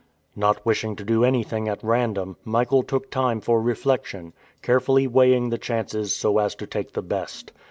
[0.35, 5.59] Not wishing to do anything at random, Michael took time for reflection, carefully weighing the
[5.59, 7.51] chances so as to take the best.